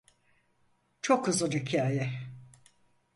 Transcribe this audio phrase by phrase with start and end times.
[1.01, 2.13] Çok uzun hikaye.